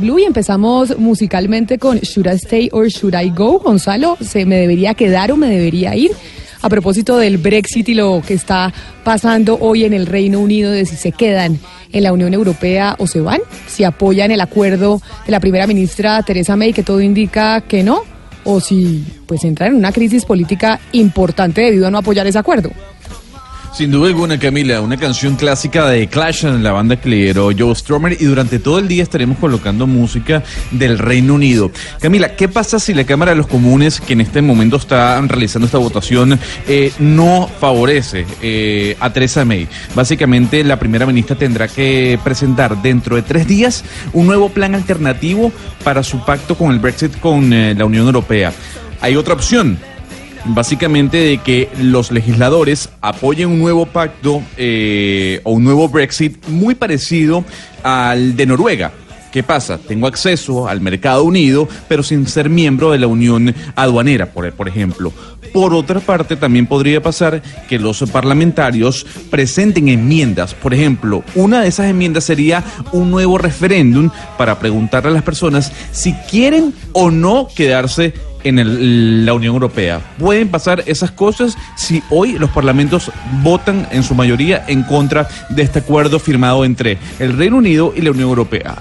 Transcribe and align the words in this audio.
Blue 0.00 0.18
y 0.18 0.24
empezamos 0.24 0.98
musicalmente 0.98 1.78
con 1.78 1.98
Should 1.98 2.26
I 2.26 2.34
Stay 2.34 2.68
or 2.72 2.88
Should 2.88 3.14
I 3.14 3.30
Go? 3.30 3.60
Gonzalo, 3.60 4.16
¿se 4.20 4.44
me 4.44 4.56
debería 4.56 4.94
quedar 4.94 5.30
o 5.30 5.36
me 5.36 5.46
debería 5.46 5.94
ir? 5.94 6.10
A 6.60 6.68
propósito 6.68 7.16
del 7.18 7.38
Brexit 7.38 7.88
y 7.88 7.94
lo 7.94 8.20
que 8.26 8.34
está 8.34 8.74
pasando 9.04 9.58
hoy 9.60 9.84
en 9.84 9.92
el 9.92 10.06
Reino 10.06 10.40
Unido 10.40 10.72
de 10.72 10.86
si 10.86 10.96
se 10.96 11.12
quedan 11.12 11.60
en 11.92 12.02
la 12.02 12.12
Unión 12.12 12.34
Europea 12.34 12.96
o 12.98 13.06
se 13.06 13.20
van, 13.20 13.42
si 13.68 13.84
apoyan 13.84 14.32
el 14.32 14.40
acuerdo 14.40 15.00
de 15.24 15.30
la 15.30 15.38
primera 15.38 15.68
ministra 15.68 16.20
Teresa 16.24 16.56
May, 16.56 16.72
que 16.72 16.82
todo 16.82 17.00
indica 17.00 17.60
que 17.60 17.84
no, 17.84 18.02
o 18.42 18.58
si 18.58 19.04
pues 19.26 19.44
entran 19.44 19.70
en 19.70 19.76
una 19.76 19.92
crisis 19.92 20.24
política 20.24 20.80
importante 20.90 21.60
debido 21.60 21.86
a 21.86 21.92
no 21.92 21.98
apoyar 21.98 22.26
ese 22.26 22.40
acuerdo. 22.40 22.72
Sin 23.72 23.92
duda 23.92 24.08
alguna, 24.08 24.36
Camila, 24.38 24.80
una 24.80 24.96
canción 24.96 25.36
clásica 25.36 25.86
de 25.86 26.08
Clash 26.08 26.42
la 26.42 26.72
banda 26.72 26.96
que 26.96 27.08
lideró 27.08 27.50
Joe 27.56 27.74
Stromer 27.74 28.16
y 28.20 28.24
durante 28.24 28.58
todo 28.58 28.80
el 28.80 28.88
día 28.88 29.04
estaremos 29.04 29.38
colocando 29.38 29.86
música 29.86 30.42
del 30.72 30.98
Reino 30.98 31.34
Unido. 31.34 31.70
Camila, 32.00 32.34
¿qué 32.34 32.48
pasa 32.48 32.80
si 32.80 32.92
la 32.94 33.04
Cámara 33.04 33.30
de 33.30 33.36
los 33.36 33.46
Comunes, 33.46 34.00
que 34.00 34.14
en 34.14 34.22
este 34.22 34.42
momento 34.42 34.76
está 34.76 35.20
realizando 35.22 35.66
esta 35.66 35.78
votación, 35.78 36.38
eh, 36.66 36.92
no 36.98 37.48
favorece 37.60 38.26
eh, 38.42 38.96
a 38.98 39.12
Theresa 39.12 39.44
May? 39.44 39.68
Básicamente, 39.94 40.64
la 40.64 40.78
primera 40.78 41.06
ministra 41.06 41.36
tendrá 41.36 41.68
que 41.68 42.18
presentar 42.24 42.82
dentro 42.82 43.14
de 43.14 43.22
tres 43.22 43.46
días 43.46 43.84
un 44.12 44.26
nuevo 44.26 44.48
plan 44.48 44.74
alternativo 44.74 45.52
para 45.84 46.02
su 46.02 46.24
pacto 46.24 46.56
con 46.58 46.72
el 46.72 46.80
Brexit 46.80 47.18
con 47.20 47.52
eh, 47.52 47.74
la 47.76 47.84
Unión 47.84 48.06
Europea. 48.06 48.52
Hay 49.00 49.16
otra 49.16 49.32
opción, 49.32 49.78
básicamente 50.46 51.16
de 51.18 51.38
que 51.38 51.68
los 51.80 52.10
legisladores 52.10 52.88
apoyen 53.00 53.48
un 53.48 53.58
nuevo 53.58 53.86
pacto 53.86 54.42
eh, 54.56 55.40
o 55.44 55.52
un 55.52 55.64
nuevo 55.64 55.88
Brexit 55.88 56.46
muy 56.48 56.74
parecido 56.74 57.44
al 57.82 58.36
de 58.36 58.46
Noruega. 58.46 58.92
¿Qué 59.30 59.44
pasa? 59.44 59.78
Tengo 59.78 60.08
acceso 60.08 60.68
al 60.68 60.80
mercado 60.80 61.22
unido, 61.22 61.68
pero 61.88 62.02
sin 62.02 62.26
ser 62.26 62.50
miembro 62.50 62.90
de 62.90 62.98
la 62.98 63.06
Unión 63.06 63.54
Aduanera, 63.76 64.32
por, 64.32 64.50
por, 64.52 64.66
ejemplo. 64.66 65.12
Por 65.52 65.72
otra 65.72 66.00
parte, 66.00 66.34
también 66.34 66.66
podría 66.66 67.00
pasar 67.00 67.40
que 67.68 67.78
los 67.78 68.02
parlamentarios 68.10 69.06
presenten 69.30 69.88
enmiendas. 69.88 70.54
Por 70.54 70.74
ejemplo, 70.74 71.22
una 71.36 71.62
de 71.62 71.68
esas 71.68 71.86
enmiendas 71.86 72.24
sería 72.24 72.64
un 72.90 73.12
nuevo 73.12 73.38
referéndum 73.38 74.10
para 74.36 74.58
preguntarle 74.58 75.10
a 75.10 75.14
las 75.14 75.22
personas 75.22 75.70
si 75.92 76.12
quieren 76.28 76.74
o 76.92 77.12
no 77.12 77.46
quedarse 77.54 78.12
en 78.44 78.58
el, 78.58 79.24
la 79.26 79.34
Unión 79.34 79.54
Europea. 79.54 80.00
Pueden 80.18 80.48
pasar 80.48 80.82
esas 80.86 81.10
cosas 81.10 81.56
si 81.76 82.02
hoy 82.10 82.38
los 82.38 82.50
parlamentos 82.50 83.10
votan 83.42 83.86
en 83.90 84.02
su 84.02 84.14
mayoría 84.14 84.64
en 84.68 84.82
contra 84.82 85.28
de 85.48 85.62
este 85.62 85.80
acuerdo 85.80 86.18
firmado 86.18 86.64
entre 86.64 86.98
el 87.18 87.36
Reino 87.36 87.58
Unido 87.58 87.92
y 87.96 88.00
la 88.00 88.10
Unión 88.10 88.28
Europea. 88.28 88.76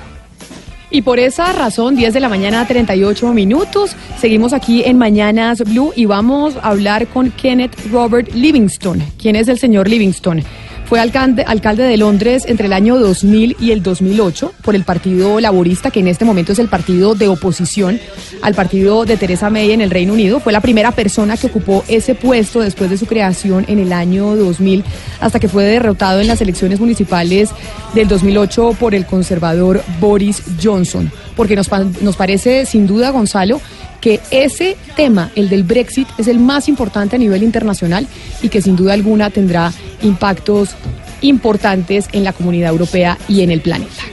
Y 0.91 1.03
por 1.03 1.19
esa 1.19 1.53
razón, 1.53 1.95
10 1.95 2.13
de 2.15 2.19
la 2.19 2.29
mañana, 2.29 2.65
38 2.65 3.31
minutos, 3.31 3.95
seguimos 4.19 4.53
aquí 4.53 4.83
en 4.83 4.97
Mañanas 4.97 5.59
Blue 5.59 5.93
y 5.95 6.05
vamos 6.05 6.55
a 6.57 6.69
hablar 6.69 7.05
con 7.07 7.29
Kenneth 7.29 7.75
Robert 7.91 8.33
Livingston. 8.33 9.03
¿Quién 9.21 9.35
es 9.35 9.47
el 9.49 9.59
señor 9.59 9.87
Livingston? 9.87 10.43
Fue 10.89 10.99
alcalde, 10.99 11.83
de 11.83 11.97
Londres 11.97 12.45
entre 12.47 12.65
el 12.65 12.73
año 12.73 12.97
2000 12.97 13.57
y 13.59 13.69
el 13.73 13.83
2008 13.83 14.53
por 14.63 14.73
el 14.73 14.85
Partido 14.85 15.39
Laborista, 15.39 15.91
que 15.91 15.99
en 15.99 16.07
este 16.07 16.25
momento 16.25 16.51
es 16.51 16.57
el 16.57 16.67
partido 16.67 17.13
de 17.13 17.27
oposición 17.27 17.99
al 18.41 18.55
partido 18.55 19.05
de 19.05 19.15
Theresa 19.15 19.51
May 19.51 19.71
en 19.71 19.81
el 19.81 19.91
Reino 19.91 20.13
Unido. 20.13 20.39
Fue 20.39 20.51
la 20.51 20.61
primera 20.61 20.91
persona 20.91 21.37
que 21.37 21.45
ocupó 21.45 21.83
ese 21.87 22.15
puesto 22.15 22.61
después 22.61 22.89
de 22.89 22.97
su 22.97 23.05
creación 23.05 23.65
en 23.67 23.77
el 23.77 23.93
año 23.93 24.35
2000, 24.35 24.83
hasta 25.19 25.39
que 25.39 25.47
fue 25.47 25.63
derrotado 25.63 26.21
en 26.21 26.27
las 26.27 26.41
elecciones 26.41 26.79
municipales 26.79 27.51
del 27.93 28.07
2008 28.07 28.75
por 28.79 28.95
el 28.95 29.05
conservador 29.05 29.83
Boris 29.99 30.41
Johnson. 30.59 31.11
Porque 31.35 31.55
nos, 31.55 31.69
nos 32.01 32.15
parece, 32.15 32.65
sin 32.65 32.87
duda, 32.87 33.11
Gonzalo, 33.11 33.61
que 33.99 34.19
ese 34.31 34.77
tema, 34.95 35.31
el 35.35 35.49
del 35.49 35.63
Brexit, 35.63 36.07
es 36.17 36.27
el 36.27 36.39
más 36.39 36.67
importante 36.67 37.15
a 37.15 37.19
nivel 37.19 37.43
internacional 37.43 38.07
y 38.41 38.49
que 38.49 38.61
sin 38.61 38.75
duda 38.75 38.93
alguna 38.93 39.29
tendrá 39.29 39.71
impactos 40.01 40.75
importantes 41.21 42.07
en 42.11 42.23
la 42.23 42.33
comunidad 42.33 42.71
europea 42.71 43.17
y 43.27 43.41
en 43.41 43.51
el 43.51 43.61
planeta. 43.61 44.03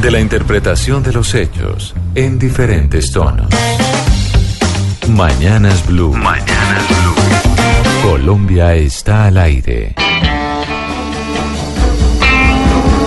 De 0.00 0.10
la 0.10 0.20
interpretación 0.20 1.02
de 1.02 1.12
los 1.12 1.34
hechos 1.34 1.94
en 2.14 2.38
diferentes 2.38 3.12
tonos. 3.12 3.48
Mañanas 5.08 5.84
Blue. 5.86 6.14
Mañanas 6.14 6.88
Blue. 6.88 8.10
Colombia 8.10 8.74
está 8.74 9.26
al 9.26 9.36
aire. 9.36 9.94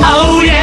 Oh 0.06 0.41
yeah, 0.44 0.62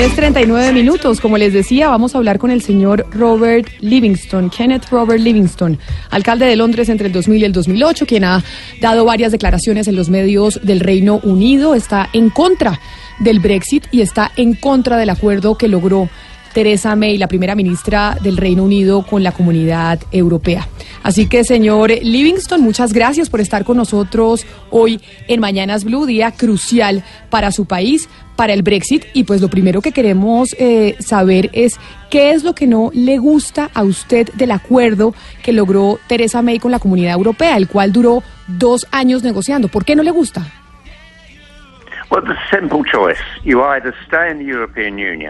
10.39 0.00 0.72
minutos. 0.72 1.20
Como 1.20 1.36
les 1.36 1.52
decía, 1.52 1.90
vamos 1.90 2.14
a 2.14 2.18
hablar 2.18 2.38
con 2.38 2.50
el 2.50 2.62
señor 2.62 3.04
Robert 3.10 3.68
Livingston, 3.80 4.48
Kenneth 4.48 4.88
Robert 4.88 5.20
Livingston, 5.20 5.78
alcalde 6.08 6.46
de 6.46 6.56
Londres 6.56 6.88
entre 6.88 7.08
el 7.08 7.12
2000 7.12 7.42
y 7.42 7.44
el 7.44 7.52
2008, 7.52 8.06
quien 8.06 8.24
ha 8.24 8.42
dado 8.80 9.04
varias 9.04 9.30
declaraciones 9.30 9.88
en 9.88 9.96
los 9.96 10.08
medios 10.08 10.58
del 10.62 10.80
Reino 10.80 11.20
Unido. 11.22 11.74
Está 11.74 12.08
en 12.14 12.30
contra 12.30 12.80
del 13.18 13.40
Brexit 13.40 13.88
y 13.90 14.00
está 14.00 14.32
en 14.36 14.54
contra 14.54 14.96
del 14.96 15.10
acuerdo 15.10 15.58
que 15.58 15.68
logró 15.68 16.08
Theresa 16.52 16.96
May, 16.96 17.18
la 17.18 17.28
primera 17.28 17.54
ministra 17.54 18.16
del 18.22 18.36
Reino 18.36 18.64
Unido, 18.64 19.02
con 19.02 19.22
la 19.22 19.32
comunidad 19.32 20.00
europea. 20.10 20.66
Así 21.02 21.26
que, 21.26 21.44
señor 21.44 21.90
Livingston, 21.90 22.60
muchas 22.60 22.92
gracias 22.92 23.30
por 23.30 23.40
estar 23.40 23.64
con 23.64 23.76
nosotros 23.76 24.46
hoy 24.70 25.00
en 25.28 25.40
Mañanas 25.40 25.84
Blue, 25.84 26.06
día 26.06 26.32
crucial 26.32 27.02
para 27.30 27.52
su 27.52 27.66
país, 27.66 28.08
para 28.36 28.52
el 28.52 28.62
Brexit. 28.62 29.04
Y 29.14 29.24
pues 29.24 29.40
lo 29.40 29.48
primero 29.48 29.80
que 29.80 29.92
queremos 29.92 30.54
eh, 30.58 30.96
saber 30.98 31.50
es 31.52 31.78
qué 32.10 32.32
es 32.32 32.44
lo 32.44 32.54
que 32.54 32.66
no 32.66 32.90
le 32.92 33.18
gusta 33.18 33.70
a 33.74 33.82
usted 33.82 34.28
del 34.34 34.50
acuerdo 34.50 35.14
que 35.42 35.52
logró 35.52 35.98
Theresa 36.06 36.42
May 36.42 36.58
con 36.58 36.70
la 36.70 36.78
comunidad 36.78 37.14
europea, 37.14 37.56
el 37.56 37.68
cual 37.68 37.92
duró 37.92 38.22
dos 38.46 38.86
años 38.90 39.22
negociando. 39.22 39.68
¿Por 39.68 39.84
qué 39.84 39.94
no 39.94 40.02
le 40.02 40.10
gusta? 40.10 40.46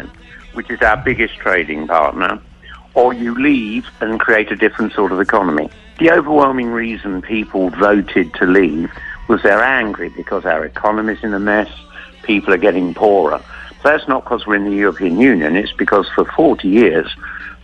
Simple 0.01 0.20
which 0.55 0.71
is 0.71 0.81
our 0.83 0.97
biggest 0.97 1.35
trading 1.37 1.87
partner, 1.87 2.41
or 2.95 3.13
you 3.13 3.35
leave 3.35 3.87
and 4.01 4.19
create 4.19 4.51
a 4.51 4.57
different 4.57 4.93
sort 4.93 5.13
of 5.13 5.21
economy. 5.21 5.69
The 5.99 6.11
overwhelming 6.11 6.71
reason 6.71 7.23
people 7.23 7.71
voted 7.71 8.35
to 8.35 8.47
leave 8.47 8.91
was 9.29 9.43
they're 9.43 9.63
angry 9.63 10.09
because 10.09 10.45
our 10.45 10.65
economy 10.65 11.13
is 11.13 11.23
in 11.23 11.35
a 11.35 11.39
mess, 11.39 11.71
people 12.23 12.53
are 12.53 12.59
getting 12.59 12.95
poorer. 12.95 13.43
That's 13.85 14.07
not 14.09 14.25
because 14.25 14.47
we're 14.47 14.57
in 14.57 14.65
the 14.65 14.77
European 14.77 15.19
Union, 15.19 15.57
it's 15.57 15.73
because 15.73 16.09
for 16.15 16.25
40 16.25 16.69
years, 16.69 17.15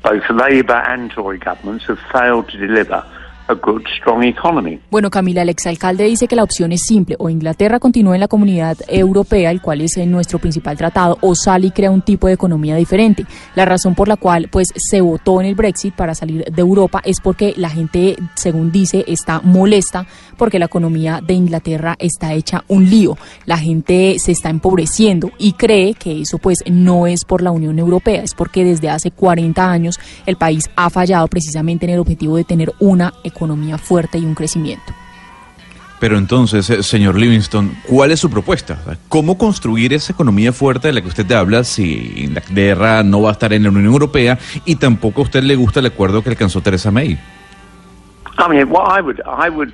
both 0.03 0.29
Labour 0.31 0.75
and 0.75 1.11
Tory 1.11 1.39
governments 1.39 1.87
have 1.87 1.99
failed 2.13 2.49
to 2.51 2.59
deliver 2.59 3.05
a 3.49 3.55
good, 3.55 3.83
strong 3.99 4.25
economy. 4.25 4.81
Bueno, 4.91 5.11
Camila, 5.11 5.43
el 5.43 5.49
exalcalde 5.49 6.05
dice 6.05 6.27
que 6.27 6.37
la 6.37 6.43
opción 6.43 6.73
es 6.73 6.83
simple, 6.83 7.17
o 7.19 7.31
Inglaterra 7.31 7.79
continúa 7.79 8.15
en 8.15 8.21
la 8.21 8.29
comunidad 8.29 8.77
europea, 8.89 9.51
el 9.51 9.61
cual 9.61 9.81
es 9.81 9.97
nuestro 10.07 10.39
principal 10.39 10.77
tratado, 10.77 11.19
o 11.21 11.35
sale 11.35 11.69
y 11.69 11.71
crea 11.71 11.91
un 11.91 12.03
tipo 12.03 12.27
de 12.27 12.35
economía 12.35 12.77
diferente. 12.77 13.25
La 13.55 13.65
razón 13.65 13.95
por 13.95 14.09
la 14.09 14.17
cual 14.17 14.49
pues 14.51 14.69
se 14.75 15.01
votó 15.01 15.41
en 15.41 15.47
el 15.47 15.55
Brexit 15.55 15.95
para 15.95 16.15
salir 16.15 16.45
de 16.45 16.61
Europa 16.61 17.01
es 17.05 17.21
porque 17.21 17.55
la 17.57 17.71
gente, 17.71 18.17
según 18.35 18.73
dice, 18.73 19.05
está 19.07 19.41
molesta 19.43 20.07
porque 20.37 20.59
la 20.59 20.67
economía 20.67 21.21
de 21.25 21.35
Inglaterra 21.35 21.97
está 21.99 22.35
hecha 22.35 22.65
un 22.69 22.91
lío. 22.91 23.17
La 23.47 23.59
gente 23.59 24.17
se 24.19 24.33
está 24.33 24.51
empobreciendo 24.51 25.31
y 25.39 25.53
cree 25.53 25.95
que 25.95 26.21
eso 26.21 26.39
pues 26.39 26.63
no 26.67 27.07
es 27.07 27.25
por 27.25 27.43
la 27.43 27.53
Unión 27.53 27.79
Europea, 27.79 28.23
es 28.23 28.35
porque 28.35 28.65
desde 28.65 28.91
hace 28.91 29.11
40 29.11 29.71
años 29.71 29.99
el 30.27 30.37
país 30.37 30.69
ha 30.77 30.91
fallado 30.91 31.27
precisamente 31.29 31.87
en 31.87 31.93
el 31.93 32.01
objetivo 32.01 32.37
de 32.37 32.45
tener 32.45 32.73
una 32.81 33.15
economía 33.25 33.36
fuerte 33.79 34.19
y 34.19 34.25
un 34.25 34.35
crecimiento. 34.35 34.93
Pero 35.99 36.19
entonces, 36.19 36.69
eh, 36.69 36.83
señor 36.83 37.19
Livingston, 37.19 37.75
¿cuál 37.87 38.11
es 38.11 38.21
su 38.21 38.29
propuesta? 38.29 38.79
¿Cómo 39.09 39.39
construir 39.39 39.95
esa 39.95 40.13
economía 40.13 40.53
fuerte 40.53 40.89
de 40.89 40.95
la 40.95 41.01
que 41.01 41.09
usted 41.09 41.31
habla 41.33 41.65
si 41.65 42.25
Inglaterra 42.25 43.03
no 43.03 43.23
va 43.23 43.31
a 43.31 43.33
estar 43.33 43.53
en 43.53 43.63
la 43.63 43.71
Unión 43.71 43.87
Europea 43.87 44.39
y 44.67 44.77
tampoco 44.77 45.23
a 45.23 45.25
usted 45.25 45.43
le 45.43 45.57
gusta 45.57 45.81
el 45.81 45.87
acuerdo 45.87 46.23
que 46.23 46.31
alcanzó 46.31 46.61
Theresa 46.61 46.91
May? 46.91 47.19
I 48.39 48.49
mean, 48.49 48.71
what 48.71 48.87
I 48.87 49.01
would, 49.01 49.23
I 49.27 49.49
would 49.49 49.73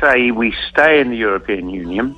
say 0.00 0.30
we 0.30 0.52
stay 0.70 1.00
in 1.00 1.10
the 1.10 1.16
European 1.16 1.68
Union, 1.68 2.14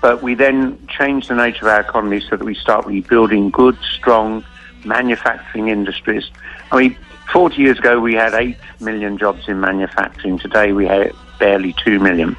but 0.00 0.22
we 0.22 0.36
then 0.36 0.78
change 0.86 1.26
the 1.26 1.34
nature 1.34 1.66
of 1.66 1.72
our 1.72 1.80
economy 1.80 2.20
so 2.20 2.36
that 2.36 2.44
we 2.44 2.54
start 2.54 2.86
rebuilding 2.86 3.50
good, 3.50 3.76
strong 3.82 4.44
manufacturing 4.84 5.66
industries. 5.66 6.30
I 6.70 6.76
mean, 6.76 6.96
40 7.32 7.56
years 7.56 7.78
ago, 7.78 8.00
we 8.00 8.14
had 8.14 8.34
8 8.34 8.56
million 8.80 9.18
jobs 9.18 9.48
in 9.48 9.60
manufacturing. 9.60 10.38
Today, 10.38 10.72
we 10.72 10.86
have 10.86 11.14
barely 11.38 11.74
2 11.84 11.98
million. 11.98 12.36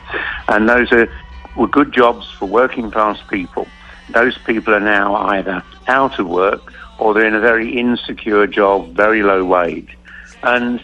And 0.47 0.67
those 0.67 0.91
are, 0.91 1.09
were 1.55 1.67
good 1.67 1.93
jobs 1.93 2.29
for 2.31 2.45
working 2.45 2.91
class 2.91 3.19
people. 3.29 3.67
Those 4.11 4.37
people 4.39 4.73
are 4.73 4.79
now 4.79 5.15
either 5.15 5.63
out 5.87 6.19
of 6.19 6.27
work 6.27 6.73
or 6.99 7.13
they're 7.13 7.27
in 7.27 7.35
a 7.35 7.39
very 7.39 7.77
insecure 7.77 8.47
job, 8.47 8.93
very 8.93 9.21
low 9.21 9.43
wage. 9.43 9.97
And 10.43 10.83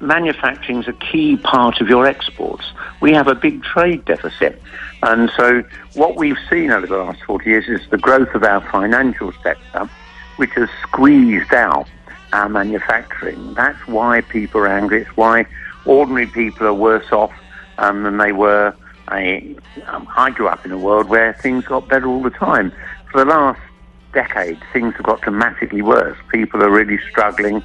manufacturing 0.00 0.80
is 0.80 0.88
a 0.88 0.92
key 0.92 1.36
part 1.36 1.80
of 1.80 1.88
your 1.88 2.06
exports. 2.06 2.72
We 3.00 3.12
have 3.12 3.28
a 3.28 3.34
big 3.34 3.62
trade 3.62 4.04
deficit. 4.04 4.60
And 5.02 5.30
so 5.36 5.62
what 5.94 6.16
we've 6.16 6.38
seen 6.48 6.70
over 6.70 6.86
the 6.86 6.96
last 6.96 7.22
40 7.24 7.48
years 7.48 7.68
is 7.68 7.80
the 7.90 7.98
growth 7.98 8.34
of 8.34 8.44
our 8.44 8.60
financial 8.70 9.32
sector, 9.42 9.90
which 10.36 10.50
has 10.54 10.68
squeezed 10.82 11.52
out 11.52 11.88
our 12.32 12.48
manufacturing. 12.48 13.54
That's 13.54 13.78
why 13.86 14.20
people 14.20 14.60
are 14.62 14.68
angry. 14.68 15.02
It's 15.02 15.16
why 15.16 15.46
ordinary 15.84 16.26
people 16.26 16.66
are 16.66 16.74
worse 16.74 17.10
off 17.12 17.32
um, 17.78 18.02
than 18.02 18.18
they 18.18 18.32
were. 18.32 18.74
I, 19.08 19.54
um, 19.86 20.08
I 20.16 20.30
grew 20.30 20.48
up 20.48 20.64
in 20.64 20.72
a 20.72 20.78
world 20.78 21.08
where 21.08 21.32
things 21.34 21.64
got 21.64 21.88
better 21.88 22.06
all 22.06 22.22
the 22.22 22.30
time. 22.30 22.72
For 23.12 23.24
the 23.24 23.30
last 23.30 23.60
decade, 24.12 24.58
things 24.72 24.94
have 24.94 25.04
got 25.04 25.20
dramatically 25.20 25.82
worse. 25.82 26.16
People 26.32 26.62
are 26.62 26.70
really 26.70 26.98
struggling. 27.10 27.62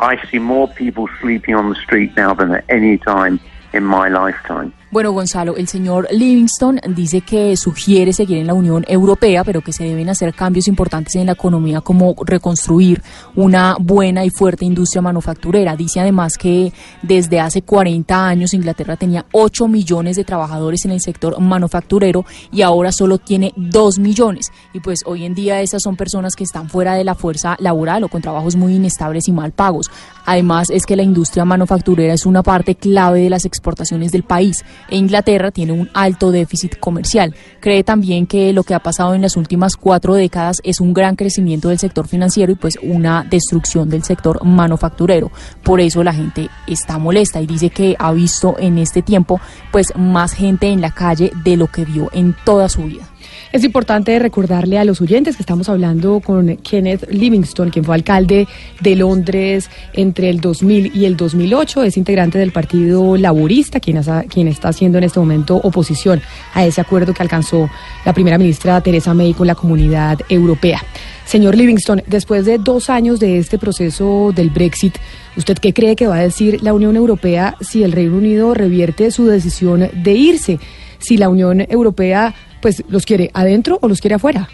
I 0.00 0.18
see 0.30 0.38
more 0.38 0.66
people 0.66 1.08
sleeping 1.20 1.54
on 1.54 1.68
the 1.68 1.76
street 1.76 2.16
now 2.16 2.34
than 2.34 2.52
at 2.52 2.64
any 2.68 2.98
time 2.98 3.38
in 3.72 3.84
my 3.84 4.08
lifetime. 4.08 4.72
Bueno, 4.92 5.12
Gonzalo, 5.12 5.56
el 5.56 5.68
señor 5.68 6.08
Livingston 6.10 6.80
dice 6.88 7.20
que 7.20 7.56
sugiere 7.56 8.12
seguir 8.12 8.38
en 8.38 8.48
la 8.48 8.54
Unión 8.54 8.84
Europea, 8.88 9.44
pero 9.44 9.60
que 9.60 9.72
se 9.72 9.84
deben 9.84 10.08
hacer 10.08 10.34
cambios 10.34 10.66
importantes 10.66 11.14
en 11.14 11.26
la 11.26 11.32
economía 11.32 11.80
como 11.80 12.16
reconstruir 12.26 13.00
una 13.36 13.76
buena 13.78 14.24
y 14.24 14.30
fuerte 14.30 14.64
industria 14.64 15.00
manufacturera. 15.00 15.76
Dice 15.76 16.00
además 16.00 16.36
que 16.36 16.72
desde 17.02 17.38
hace 17.38 17.62
40 17.62 18.26
años 18.26 18.52
Inglaterra 18.52 18.96
tenía 18.96 19.26
8 19.30 19.68
millones 19.68 20.16
de 20.16 20.24
trabajadores 20.24 20.84
en 20.84 20.90
el 20.90 21.00
sector 21.00 21.38
manufacturero 21.38 22.24
y 22.50 22.62
ahora 22.62 22.90
solo 22.90 23.18
tiene 23.18 23.52
2 23.54 24.00
millones. 24.00 24.50
Y 24.72 24.80
pues 24.80 25.02
hoy 25.06 25.24
en 25.24 25.36
día 25.36 25.60
esas 25.60 25.82
son 25.82 25.94
personas 25.94 26.34
que 26.34 26.42
están 26.42 26.68
fuera 26.68 26.94
de 26.94 27.04
la 27.04 27.14
fuerza 27.14 27.54
laboral 27.60 28.02
o 28.02 28.08
con 28.08 28.22
trabajos 28.22 28.56
muy 28.56 28.74
inestables 28.74 29.28
y 29.28 29.32
mal 29.32 29.52
pagos. 29.52 29.88
Además 30.26 30.68
es 30.68 30.84
que 30.84 30.96
la 30.96 31.04
industria 31.04 31.44
manufacturera 31.44 32.12
es 32.12 32.26
una 32.26 32.42
parte 32.42 32.74
clave 32.74 33.20
de 33.20 33.30
las 33.30 33.44
exportaciones 33.44 34.10
del 34.10 34.24
país 34.24 34.64
Inglaterra 34.88 35.50
tiene 35.50 35.72
un 35.72 35.90
alto 35.94 36.30
déficit 36.30 36.78
comercial. 36.78 37.34
Cree 37.60 37.84
también 37.84 38.26
que 38.26 38.52
lo 38.52 38.64
que 38.64 38.74
ha 38.74 38.80
pasado 38.80 39.14
en 39.14 39.22
las 39.22 39.36
últimas 39.36 39.76
cuatro 39.76 40.14
décadas 40.14 40.60
es 40.64 40.80
un 40.80 40.94
gran 40.94 41.16
crecimiento 41.16 41.68
del 41.68 41.78
sector 41.78 42.08
financiero 42.08 42.52
y 42.52 42.56
pues 42.56 42.78
una 42.82 43.24
destrucción 43.28 43.88
del 43.88 44.04
sector 44.04 44.44
manufacturero. 44.44 45.30
Por 45.62 45.80
eso 45.80 46.02
la 46.02 46.12
gente 46.12 46.48
está 46.66 46.98
molesta 46.98 47.40
y 47.40 47.46
dice 47.46 47.70
que 47.70 47.96
ha 47.98 48.12
visto 48.12 48.56
en 48.58 48.78
este 48.78 49.02
tiempo 49.02 49.40
pues 49.70 49.92
más 49.96 50.32
gente 50.32 50.68
en 50.68 50.80
la 50.80 50.90
calle 50.90 51.32
de 51.44 51.56
lo 51.56 51.66
que 51.66 51.84
vio 51.84 52.08
en 52.12 52.34
toda 52.44 52.68
su 52.68 52.84
vida. 52.84 53.08
Es 53.52 53.64
importante 53.64 54.16
recordarle 54.20 54.78
a 54.78 54.84
los 54.84 55.00
oyentes 55.00 55.36
que 55.36 55.42
estamos 55.42 55.68
hablando 55.68 56.20
con 56.20 56.56
Kenneth 56.58 57.10
Livingston, 57.10 57.70
quien 57.70 57.84
fue 57.84 57.96
alcalde 57.96 58.46
de 58.80 58.94
Londres 58.94 59.68
entre 59.92 60.30
el 60.30 60.40
2000 60.40 60.92
y 60.94 61.04
el 61.04 61.16
2008. 61.16 61.82
Es 61.82 61.96
integrante 61.96 62.38
del 62.38 62.52
Partido 62.52 63.16
Laborista, 63.16 63.80
quien, 63.80 64.00
quien 64.28 64.46
está 64.46 64.68
haciendo 64.68 64.98
en 64.98 65.04
este 65.04 65.18
momento 65.18 65.56
oposición 65.56 66.22
a 66.54 66.64
ese 66.64 66.80
acuerdo 66.80 67.12
que 67.12 67.24
alcanzó 67.24 67.68
la 68.04 68.12
primera 68.12 68.38
ministra 68.38 68.80
Teresa 68.82 69.14
May 69.14 69.34
con 69.34 69.48
la 69.48 69.56
Comunidad 69.56 70.20
Europea. 70.28 70.80
Señor 71.24 71.56
Livingston, 71.56 72.04
después 72.06 72.44
de 72.44 72.58
dos 72.58 72.88
años 72.88 73.18
de 73.18 73.38
este 73.38 73.58
proceso 73.58 74.30
del 74.32 74.50
Brexit, 74.50 74.96
¿usted 75.36 75.58
qué 75.58 75.74
cree 75.74 75.96
que 75.96 76.06
va 76.06 76.18
a 76.18 76.22
decir 76.22 76.62
la 76.62 76.72
Unión 76.72 76.94
Europea 76.94 77.56
si 77.60 77.82
el 77.82 77.90
Reino 77.90 78.16
Unido 78.16 78.54
revierte 78.54 79.10
su 79.10 79.26
decisión 79.26 79.90
de 79.92 80.12
irse? 80.12 80.60
Si 81.00 81.16
la 81.16 81.28
Unión 81.28 81.66
Europea 81.68 82.34
pues 82.60 82.82
los 82.88 83.04
quiere 83.04 83.30
adentro 83.34 83.78
o 83.80 83.88
los 83.88 84.00
quiere 84.00 84.16
afuera. 84.16 84.48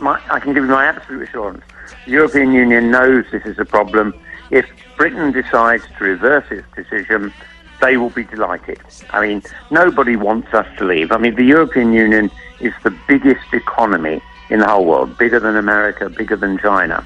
My, 0.00 0.18
I 0.30 0.40
can 0.40 0.52
give 0.52 0.64
you 0.64 0.70
my 0.70 0.86
absolute 0.86 1.28
assurance. 1.28 1.62
The 2.06 2.12
European 2.12 2.52
Union 2.52 2.90
knows 2.90 3.24
this 3.30 3.44
is 3.46 3.58
a 3.58 3.64
problem. 3.64 4.14
If 4.50 4.66
Britain 4.96 5.32
decides 5.32 5.84
to 5.98 6.04
reverse 6.04 6.44
its 6.50 6.66
decision, 6.74 7.32
they 7.80 7.96
will 7.96 8.10
be 8.10 8.24
delighted. 8.24 8.80
I 9.10 9.26
mean, 9.26 9.42
nobody 9.70 10.16
wants 10.16 10.52
us 10.54 10.66
to 10.78 10.84
leave. 10.84 11.12
I 11.12 11.18
mean, 11.18 11.34
the 11.34 11.44
European 11.44 11.92
Union 11.92 12.30
is 12.60 12.72
the 12.82 12.94
biggest 13.08 13.52
economy 13.52 14.20
in 14.50 14.60
the 14.60 14.68
whole 14.68 14.84
world, 14.84 15.16
bigger 15.18 15.40
than 15.40 15.56
America, 15.56 16.08
bigger 16.08 16.36
than 16.36 16.58
China. 16.58 17.04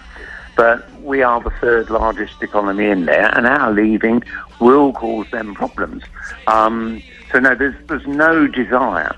But 0.56 0.91
we 1.03 1.23
are 1.23 1.41
the 1.41 1.50
third 1.61 1.91
largest 1.91 2.43
economy 2.43 2.87
in 2.87 3.05
there, 3.05 3.29
and 3.37 3.47
our 3.47 3.73
leaving 3.73 4.23
will 4.59 4.93
cause 4.93 5.31
them 5.31 5.55
problems. 5.55 6.03
Um, 6.47 7.03
so, 7.31 7.41
no, 7.41 7.55
there's, 7.55 7.75
there's 7.87 8.06
no 8.06 8.47
desire 8.47 9.15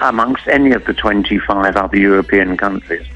amongst 0.00 0.46
any 0.48 0.72
of 0.72 0.84
the 0.84 0.94
25 0.94 1.76
other 1.76 1.96
European 1.96 2.56
countries 2.56 3.06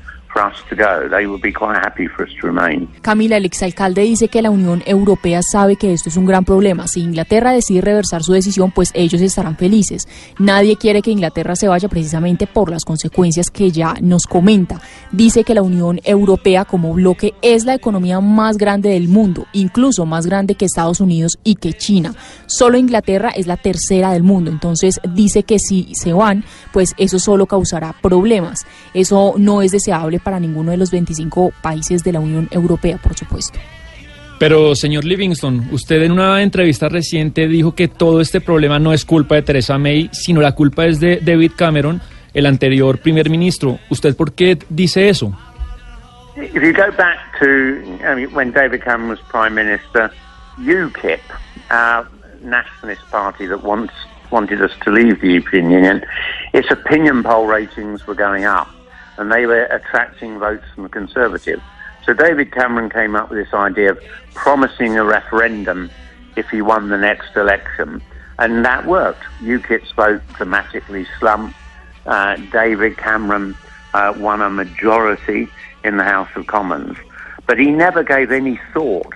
Camila, 3.02 3.37
el 3.37 3.44
exalcalde 3.44 4.02
dice 4.02 4.29
que 4.29 4.43
la 4.43 4.50
Unión 4.50 4.82
Europea 4.87 5.40
sabe 5.43 5.76
que 5.76 5.93
esto 5.93 6.08
es 6.08 6.17
un 6.17 6.26
gran 6.26 6.44
problema. 6.44 6.87
Si 6.88 7.00
Inglaterra 7.00 7.52
decide 7.52 7.81
reversar 7.81 8.23
su 8.23 8.32
decisión, 8.32 8.70
pues 8.70 8.90
ellos 8.94 9.20
estarán 9.20 9.56
felices. 9.56 10.08
Nadie 10.38 10.76
quiere 10.76 11.02
que 11.02 11.11
Inglaterra 11.11 11.55
se 11.56 11.69
vaya 11.69 11.88
precisamente 11.88 12.46
por 12.46 12.70
las 12.70 12.84
consecuencias 12.84 13.50
que 13.50 13.70
ya 13.70 13.94
nos 14.00 14.26
comenta. 14.26 14.81
Dice 15.11 15.44
que 15.44 15.55
la 15.55 15.62
Unión 15.62 16.00
Europea 16.05 16.64
como 16.64 16.94
bloque 16.94 17.34
es 17.43 17.64
la 17.64 17.75
economía 17.75 18.20
más 18.20 18.56
grande 18.56 18.90
del 18.90 19.08
mundo, 19.08 19.46
incluso 19.52 20.06
más 20.06 20.26
grande 20.26 20.55
que 20.55 20.64
Estados 20.64 21.00
Unidos 21.00 21.38
y 21.44 21.56
que 21.56 21.75
China. 21.75 22.14
Solo 22.46 22.79
Inglaterra 22.79 23.31
es 23.31 23.46
la 23.46 23.56
tercera 23.56 24.12
del 24.12 24.23
mundo. 24.23 24.50
Entonces 24.50 25.00
dice 25.14 25.43
que 25.43 25.58
si 25.58 25.94
se 25.94 26.12
van, 26.12 26.44
pues 26.73 26.94
eso 26.96 27.19
solo 27.19 27.46
causará 27.46 27.94
problemas. 28.00 28.64
Eso 28.94 29.34
no 29.37 29.62
es 29.62 29.73
deseable 29.73 30.21
para 30.22 30.40
ninguno 30.40 30.70
de 30.70 30.76
los 30.76 30.90
25 30.90 31.52
países 31.62 32.02
de 32.04 32.12
la 32.12 32.20
Unión 32.20 32.48
Europea, 32.50 32.98
por 32.98 33.14
supuesto. 33.14 33.58
Pero, 34.38 34.74
señor 34.74 35.04
Livingston, 35.04 35.69
usted 35.70 36.02
en 36.02 36.10
una 36.10 36.42
entrevista 36.42 36.88
reciente 36.88 37.46
dijo 37.46 37.76
que 37.76 37.86
todo 37.86 38.20
este 38.20 38.40
problema 38.40 38.80
no 38.80 38.92
es 38.92 39.04
culpa 39.04 39.36
de 39.36 39.42
Theresa 39.42 39.78
May, 39.78 40.10
sino 40.12 40.40
la 40.40 40.52
culpa 40.52 40.86
es 40.86 40.98
de 40.98 41.20
David 41.22 41.52
Cameron, 41.56 42.00
el 42.34 42.46
anterior 42.46 42.98
primer 42.98 43.30
ministro. 43.30 43.78
¿Usted 43.88 44.16
por 44.16 44.32
qué 44.32 44.58
dice 44.69 45.08
eso? 45.08 45.32
If 46.34 46.54
you 46.54 46.72
go 46.72 46.90
back 46.96 47.19
to 47.38 47.46
I 48.04 48.16
mean, 48.16 48.34
when 48.34 48.52
David 48.52 48.82
Cameron 48.82 49.10
was 49.10 49.20
Prime 49.30 49.54
Minister, 49.54 50.10
UKIP, 50.58 51.20
our 51.70 52.08
nationalist 52.42 53.02
party 53.10 53.46
that 53.46 53.62
once 53.62 53.92
wanted 54.30 54.60
us 54.60 54.72
to 54.84 54.91
leave 54.91 55.20
the 55.20 55.29
European 55.29 55.70
Union, 55.70 56.05
its 56.52 56.70
opinion 56.70 57.22
poll 57.22 57.46
ratings 57.46 58.06
were 58.06 58.14
going 58.14 58.44
up. 58.44 58.69
And 59.19 59.31
they 59.31 59.46
were 59.46 59.64
attracting 59.64 60.38
votes 60.38 60.64
from 60.74 60.84
the 60.84 60.88
Conservatives. 60.88 61.62
So 62.04 62.12
David 62.12 62.52
Cameron 62.52 62.90
came 62.90 63.14
up 63.14 63.31
with 63.31 63.38
this 63.44 63.54
idea 63.54 63.92
of 63.92 64.02
promising 64.34 64.96
a 64.96 65.04
referendum 65.04 65.90
if 66.36 66.48
he 66.48 66.62
won 66.62 66.88
the 66.88 66.98
next 66.98 67.36
election. 67.36 68.02
And 68.38 68.64
that 68.64 68.86
worked. 68.86 69.22
UKIP's 69.40 69.92
vote 69.92 70.22
dramatically 70.34 71.06
slumped. 71.19 71.56
Uh, 72.06 72.36
David 72.50 72.96
Cameron 72.96 73.56
uh, 73.94 74.14
won 74.16 74.42
a 74.42 74.50
majority 74.50 75.48
in 75.84 75.96
the 75.96 76.04
House 76.04 76.31
of 76.34 76.46
Commons. 76.46 76.96
But 77.46 77.58
he 77.58 77.70
never 77.70 78.02
gave 78.02 78.32
any 78.32 78.58
thought 78.72 79.12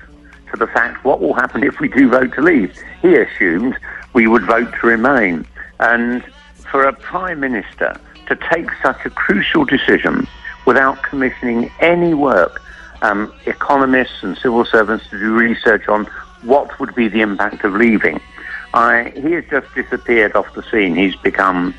to 0.51 0.57
the 0.57 0.67
fact 0.69 1.05
what 1.05 1.21
will 1.21 1.35
happen 1.35 1.65
if 1.65 1.81
we 1.81 1.89
do 1.89 2.09
vote 2.09 2.35
to 2.35 2.43
leave. 2.43 2.77
He 3.03 3.17
assumed 3.17 3.77
we 4.13 4.27
would 4.27 4.45
vote 4.45 4.73
to 4.81 4.87
remain. 4.87 5.47
And 5.81 6.23
for 6.71 6.85
a 6.85 6.93
Prime 6.93 7.41
Minister 7.41 7.99
to 8.27 8.37
take 8.37 8.69
such 8.83 9.05
a 9.05 9.11
crucial 9.11 9.65
decision 9.65 10.27
without 10.67 11.03
commissioning 11.03 11.71
any 11.81 12.15
work, 12.15 12.61
um, 13.03 13.33
economists 13.47 14.23
and 14.23 14.37
civil 14.39 14.65
servants 14.65 15.09
to 15.11 15.19
do 15.19 15.35
research 15.35 15.89
on 15.89 16.07
what 16.43 16.79
would 16.81 16.95
be 16.95 17.09
the 17.09 17.21
impact 17.21 17.65
of 17.65 17.75
leaving. 17.75 18.21
I, 18.75 19.13
he 19.15 19.33
has 19.33 19.45
just 19.49 19.73
disappeared 19.75 20.35
off 20.35 20.53
the 20.55 20.63
scene. 20.65 20.95
He's 20.95 21.17
become, 21.17 21.75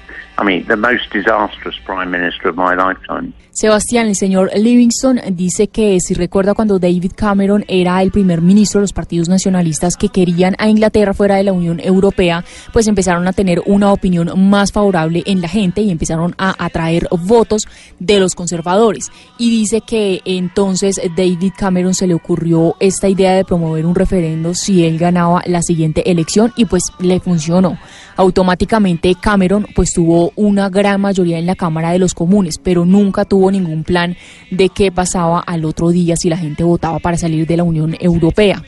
Sebastián, 3.59 4.05
el 4.05 4.15
señor 4.15 4.51
Livingston 4.55 5.19
dice 5.31 5.67
que 5.67 5.99
si 5.99 6.13
recuerda 6.13 6.53
cuando 6.53 6.77
David 6.77 7.13
Cameron 7.15 7.65
era 7.67 7.99
el 8.03 8.11
primer 8.11 8.39
ministro 8.41 8.79
de 8.79 8.83
los 8.83 8.93
partidos 8.93 9.29
nacionalistas 9.29 9.97
que 9.97 10.09
querían 10.09 10.55
a 10.59 10.69
Inglaterra 10.69 11.15
fuera 11.15 11.37
de 11.37 11.43
la 11.43 11.53
Unión 11.53 11.79
Europea, 11.79 12.45
pues 12.71 12.87
empezaron 12.87 13.27
a 13.27 13.33
tener 13.33 13.63
una 13.65 13.91
opinión 13.91 14.31
más 14.47 14.71
favorable 14.71 15.23
en 15.25 15.41
la 15.41 15.47
gente 15.47 15.81
y 15.81 15.89
empezaron 15.89 16.35
a 16.37 16.53
atraer 16.63 17.07
votos 17.11 17.63
de 17.97 18.19
los 18.19 18.35
conservadores. 18.35 19.09
Y 19.39 19.49
dice 19.49 19.81
que 19.81 20.21
entonces 20.23 21.01
David 21.15 21.53
Cameron 21.57 21.95
se 21.95 22.05
le 22.05 22.13
ocurrió 22.13 22.75
esta 22.79 23.09
idea 23.09 23.33
de 23.33 23.43
promover 23.43 23.87
un 23.87 23.95
referendo 23.95 24.53
si 24.53 24.85
él 24.85 24.99
ganaba 24.99 25.41
la 25.47 25.63
siguiente 25.63 26.11
elección 26.11 26.53
y 26.55 26.65
pues 26.65 26.83
le 26.99 27.19
funcionó. 27.19 27.79
Automáticamente 28.17 29.13
Cameron 29.13 29.67
pues 29.75 29.93
tuvo 29.93 30.31
una 30.35 30.69
gran 30.69 30.99
mayoría 30.99 31.37
en 31.37 31.45
la 31.45 31.53
Cámara 31.53 31.91
de 31.91 31.99
los 31.99 32.15
Comunes, 32.15 32.57
pero 32.57 32.83
nunca 32.83 33.25
tuvo 33.25 33.51
ningún 33.51 33.83
plan 33.83 34.17
de 34.49 34.69
qué 34.69 34.91
pasaba 34.91 35.39
al 35.39 35.65
otro 35.65 35.89
día 35.89 36.15
si 36.17 36.27
la 36.27 36.37
gente 36.37 36.63
votaba 36.63 36.97
para 36.97 37.15
salir 37.15 37.45
de 37.45 37.57
la 37.57 37.63
Unión 37.63 37.95
Europea. 37.99 38.63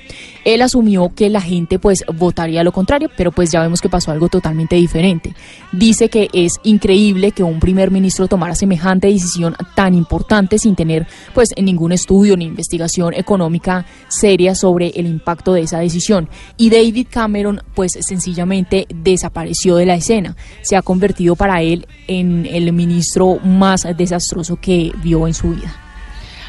Él 0.45 0.61
asumió 0.61 1.09
que 1.15 1.29
la 1.29 1.41
gente 1.41 1.79
pues 1.79 2.05
votaría 2.15 2.63
lo 2.63 2.71
contrario, 2.71 3.09
pero 3.17 3.31
pues 3.31 3.51
ya 3.51 3.61
vemos 3.61 3.81
que 3.81 3.89
pasó 3.89 4.11
algo 4.11 4.29
totalmente 4.29 4.75
diferente. 4.75 5.33
Dice 5.71 6.09
que 6.09 6.29
es 6.31 6.59
increíble 6.63 7.31
que 7.31 7.43
un 7.43 7.59
primer 7.59 7.89
ministro 7.89 8.27
tomara 8.27 8.53
semejante 8.53 9.07
decisión 9.07 9.55
tan 9.75 9.95
importante 9.95 10.59
sin 10.59 10.75
tener 10.75 11.07
pues 11.33 11.49
ningún 11.59 11.91
estudio 11.91 12.37
ni 12.37 12.45
investigación 12.45 13.15
económica 13.15 13.85
seria 14.09 14.53
sobre 14.53 14.89
el 14.89 15.07
impacto 15.07 15.53
de 15.53 15.61
esa 15.61 15.79
decisión. 15.79 16.29
Y 16.55 16.69
David 16.69 17.07
Cameron 17.09 17.61
pues 17.73 17.93
sencillamente 17.99 18.85
desapareció 18.93 19.38
de 19.43 19.85
la 19.85 19.95
escena. 19.95 20.35
Se 20.61 20.75
ha 20.75 20.81
convertido 20.81 21.35
para 21.35 21.61
él 21.61 21.87
en 22.07 22.45
el 22.45 22.71
ministro 22.73 23.39
más 23.43 23.87
desastroso 23.97 24.57
que 24.61 24.91
vio 25.03 25.27
en 25.27 25.33
su 25.33 25.51
vida. 25.51 25.75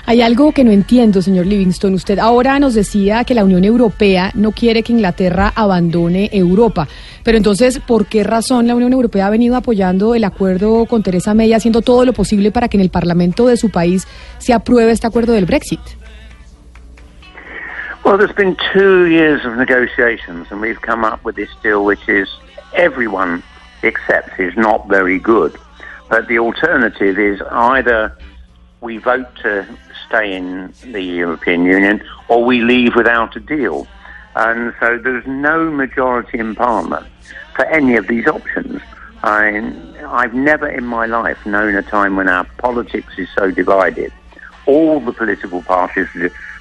Hay 0.07 0.23
algo 0.23 0.53
que 0.53 0.65
no 0.65 0.73
entiendo, 0.73 1.23
señor 1.23 1.47
Livingston. 1.47 1.95
Usted 1.95 2.19
ahora 2.19 2.59
nos 2.59 2.75
decía 2.75 3.23
que 3.25 3.35
la 3.35 3.45
Unión 3.45 3.65
Europea 3.65 4.33
no 4.35 4.51
quiere 4.51 4.83
que 4.83 4.93
Inglaterra 4.93 5.53
abandone 5.55 6.31
Europa. 6.33 6.89
Pero 7.23 7.37
entonces, 7.37 7.79
¿por 7.79 8.07
qué 8.07 8.25
razón 8.25 8.67
la 8.67 8.75
Unión 8.75 8.93
Europea 8.93 9.27
ha 9.27 9.31
venido 9.31 9.57
apoyando 9.57 10.15
el 10.15 10.25
acuerdo 10.25 10.87
con 10.87 11.03
Teresa 11.03 11.35
May, 11.35 11.53
haciendo 11.53 11.83
todo 11.83 12.05
lo 12.05 12.13
posible 12.13 12.51
para 12.51 12.69
que 12.69 12.77
en 12.77 12.81
el 12.81 12.91
Parlamento 12.91 13.47
de 13.47 13.57
su 13.57 13.71
país 13.71 14.07
se 14.39 14.53
apruebe 14.53 14.91
este 14.91 15.07
acuerdo 15.07 15.33
del 15.33 15.47
Brexit? 15.47 15.81
Well, 18.11 18.19
there's 18.19 18.33
been 18.33 18.57
two 18.73 19.07
years 19.07 19.45
of 19.45 19.57
negotiations, 19.57 20.49
and 20.50 20.61
we've 20.61 20.83
come 20.83 21.05
up 21.05 21.23
with 21.23 21.37
this 21.37 21.49
deal, 21.62 21.85
which 21.85 22.09
is 22.09 22.29
everyone 22.75 23.40
accepts 23.85 24.33
is 24.37 24.57
not 24.57 24.88
very 24.88 25.21
good. 25.21 25.57
But 26.09 26.26
the 26.26 26.40
alternative 26.40 27.21
is 27.21 27.40
either 27.52 28.19
we 28.81 28.97
vote 28.97 29.33
to 29.43 29.64
stay 30.09 30.35
in 30.35 30.75
the 30.83 31.00
European 31.00 31.64
Union 31.64 32.02
or 32.26 32.45
we 32.45 32.62
leave 32.62 32.97
without 32.97 33.37
a 33.37 33.40
deal. 33.40 33.87
And 34.35 34.75
so 34.81 34.99
there's 34.99 35.29
no 35.29 35.71
majority 35.71 36.40
in 36.40 36.57
Parliament 36.57 37.07
for 37.55 37.64
any 37.67 37.95
of 37.95 38.09
these 38.09 38.26
options. 38.26 38.83
I, 39.23 39.73
I've 40.05 40.35
never 40.35 40.69
in 40.69 40.85
my 40.85 41.07
life 41.07 41.47
known 41.47 41.76
a 41.76 41.83
time 41.83 42.17
when 42.17 42.29
our 42.29 42.43
politics 42.59 43.12
is 43.19 43.29
so 43.38 43.52
divided. 43.52 44.12
All 44.71 45.00
the 45.00 45.12
political 45.12 45.62
parties 45.62 46.07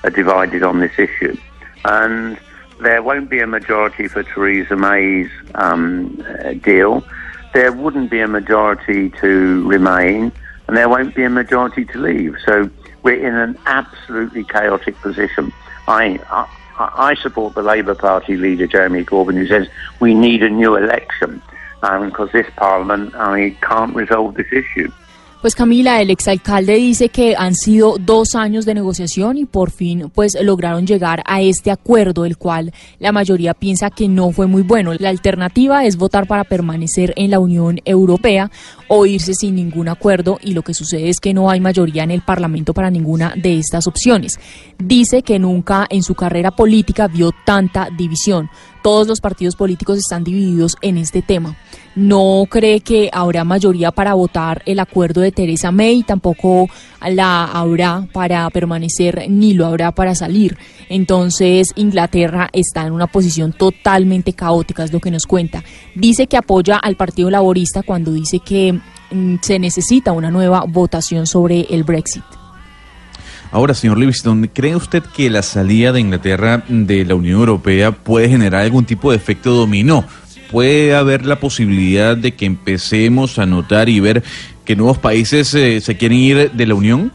are 0.03 0.09
divided 0.09 0.63
on 0.63 0.79
this 0.79 0.97
issue. 0.97 1.37
And 1.85 2.39
there 2.81 3.03
won't 3.03 3.29
be 3.29 3.39
a 3.39 3.45
majority 3.47 4.07
for 4.07 4.23
Theresa 4.23 4.75
May's 4.75 5.29
um, 5.53 6.25
uh, 6.27 6.53
deal. 6.53 7.05
There 7.53 7.71
wouldn't 7.71 8.09
be 8.09 8.19
a 8.19 8.27
majority 8.27 9.11
to 9.21 9.67
remain, 9.67 10.31
and 10.67 10.75
there 10.75 10.89
won't 10.89 11.13
be 11.13 11.23
a 11.23 11.29
majority 11.29 11.85
to 11.85 11.97
leave. 11.99 12.35
So 12.45 12.69
we're 13.03 13.23
in 13.23 13.35
an 13.35 13.57
absolutely 13.67 14.43
chaotic 14.43 14.95
position. 15.01 15.53
I, 15.87 16.19
I, 16.31 17.11
I 17.11 17.15
support 17.21 17.53
the 17.53 17.61
Labour 17.61 17.95
Party 17.95 18.37
leader 18.37 18.65
Jeremy 18.65 19.03
Corbyn, 19.05 19.35
who 19.35 19.45
says 19.45 19.67
we 19.99 20.15
need 20.15 20.41
a 20.41 20.49
new 20.49 20.75
election 20.75 21.41
because 21.81 22.31
this 22.31 22.47
Parliament 22.55 23.13
I 23.15 23.51
can't 23.61 23.95
resolve 23.95 24.35
this 24.35 24.51
issue. 24.51 24.91
Pues 25.41 25.55
Camila, 25.55 26.01
el 26.01 26.09
exalcalde 26.09 26.75
dice 26.75 27.07
que 27.07 27.33
han 27.37 27.55
sido 27.55 27.95
dos 27.97 28.35
años 28.35 28.65
de 28.65 28.73
negociación 28.73 29.37
y 29.37 29.45
por 29.45 29.71
fin 29.71 30.11
pues 30.13 30.37
lograron 30.41 30.85
llegar 30.85 31.23
a 31.25 31.41
este 31.41 31.71
acuerdo, 31.71 32.25
el 32.25 32.35
cual 32.35 32.73
la 32.99 33.13
mayoría 33.13 33.53
piensa 33.53 33.89
que 33.89 34.09
no 34.09 34.33
fue 34.33 34.47
muy 34.47 34.63
bueno. 34.63 34.93
La 34.99 35.07
alternativa 35.07 35.85
es 35.85 35.95
votar 35.95 36.27
para 36.27 36.43
permanecer 36.43 37.13
en 37.15 37.31
la 37.31 37.39
Unión 37.39 37.79
Europea 37.85 38.51
o 38.89 39.05
irse 39.05 39.33
sin 39.33 39.55
ningún 39.55 39.87
acuerdo 39.87 40.39
y 40.43 40.51
lo 40.51 40.61
que 40.61 40.73
sucede 40.73 41.07
es 41.07 41.21
que 41.21 41.33
no 41.33 41.49
hay 41.49 41.61
mayoría 41.61 42.03
en 42.03 42.11
el 42.11 42.21
Parlamento 42.21 42.73
para 42.73 42.91
ninguna 42.91 43.33
de 43.37 43.59
estas 43.59 43.87
opciones. 43.87 44.37
Dice 44.77 45.21
que 45.21 45.39
nunca 45.39 45.87
en 45.89 46.03
su 46.03 46.15
carrera 46.15 46.51
política 46.51 47.07
vio 47.07 47.31
tanta 47.45 47.87
división. 47.97 48.49
Todos 48.81 49.07
los 49.07 49.21
partidos 49.21 49.55
políticos 49.55 49.97
están 49.97 50.23
divididos 50.23 50.75
en 50.81 50.97
este 50.97 51.21
tema. 51.21 51.57
No 51.95 52.45
cree 52.49 52.79
que 52.79 53.09
habrá 53.11 53.43
mayoría 53.43 53.91
para 53.91 54.13
votar 54.13 54.61
el 54.65 54.79
acuerdo 54.79 55.21
de 55.21 55.31
Teresa 55.31 55.71
May, 55.71 56.03
tampoco 56.03 56.69
la 57.05 57.45
habrá 57.45 58.07
para 58.13 58.49
permanecer 58.51 59.25
ni 59.29 59.53
lo 59.53 59.65
habrá 59.65 59.91
para 59.91 60.15
salir. 60.15 60.57
Entonces 60.87 61.73
Inglaterra 61.75 62.49
está 62.53 62.85
en 62.85 62.93
una 62.93 63.07
posición 63.07 63.53
totalmente 63.53 64.33
caótica, 64.33 64.83
es 64.83 64.93
lo 64.93 64.99
que 64.99 65.11
nos 65.11 65.25
cuenta. 65.25 65.63
Dice 65.95 66.27
que 66.27 66.37
apoya 66.37 66.77
al 66.77 66.95
Partido 66.95 67.29
Laborista 67.29 67.83
cuando 67.83 68.11
dice 68.13 68.39
que 68.39 68.79
mm, 69.11 69.35
se 69.41 69.59
necesita 69.59 70.11
una 70.11 70.31
nueva 70.31 70.63
votación 70.67 71.27
sobre 71.27 71.61
el 71.69 71.83
Brexit. 71.83 72.38
Ahora, 73.51 73.73
señor 73.73 73.97
Livingston, 73.97 74.47
¿cree 74.53 74.75
usted 74.75 75.01
que 75.01 75.29
la 75.29 75.41
salida 75.41 75.91
de 75.91 75.99
Inglaterra 75.99 76.61
de 76.67 77.03
la 77.03 77.15
Unión 77.15 77.39
Europea 77.39 77.91
puede 77.91 78.29
generar 78.29 78.61
algún 78.61 78.85
tipo 78.85 79.09
de 79.09 79.17
efecto 79.17 79.51
dominó? 79.53 80.03
¿Puede 80.51 80.95
haber 80.95 81.25
la 81.25 81.37
posibilidad 81.37 82.15
de 82.15 82.35
que 82.35 82.45
empecemos 82.45 83.39
a 83.39 83.47
notar 83.47 83.89
y 83.89 83.99
ver 83.99 84.21
que 84.65 84.75
nuevos 84.75 84.99
países 84.99 85.51
eh, 85.55 85.81
se 85.81 85.97
quieren 85.97 86.17
ir 86.17 86.51
de 86.51 86.67
la 86.67 86.75
Unión? 86.75 87.11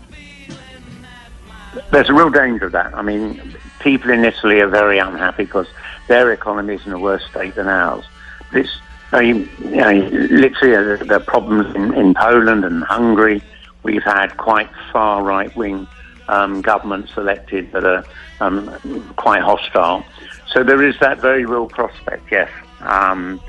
There's 1.92 2.10
a 2.10 2.12
real 2.12 2.30
danger 2.30 2.66
of 2.66 2.72
that. 2.72 2.92
I 2.96 3.02
mean, 3.02 3.40
people 3.78 4.12
in 4.12 4.24
Italy 4.24 4.60
are 4.60 4.68
very 4.68 4.98
unhappy 4.98 5.44
because 5.44 5.68
their 6.08 6.32
economy 6.32 6.74
is 6.74 6.84
in 6.84 6.92
a 6.92 6.98
worse 6.98 7.24
state 7.30 7.54
than 7.54 7.68
ours. 7.68 8.04
This, 8.52 8.66
I 9.12 9.20
mean, 9.20 9.48
you 9.60 9.76
know, 9.76 9.92
literally, 10.30 10.74
uh, 10.74 10.96
the, 10.98 11.04
the 11.04 11.20
problems 11.20 11.72
in, 11.76 11.94
in 11.94 12.14
Poland 12.14 12.64
and 12.64 12.82
Hungary. 12.82 13.40
We've 13.84 14.02
had 14.02 14.36
quite 14.36 14.70
far 14.90 15.22
right 15.22 15.54
wing 15.54 15.86
um, 16.28 16.62
governments 16.62 17.12
elected 17.16 17.72
that 17.72 17.84
are 17.84 18.04
um, 18.40 19.14
quite 19.16 19.42
hostile. 19.42 20.04
So 20.48 20.62
there 20.62 20.82
is 20.82 20.98
that 21.00 21.20
very 21.20 21.44
real 21.44 21.66
prospect, 21.66 22.30
yes. 22.30 22.50
Um, 22.80 23.40